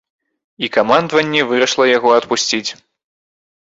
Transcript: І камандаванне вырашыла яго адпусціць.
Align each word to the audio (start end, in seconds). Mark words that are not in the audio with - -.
І 0.65 0.69
камандаванне 0.77 1.41
вырашыла 1.51 1.85
яго 1.97 2.09
адпусціць. 2.19 2.67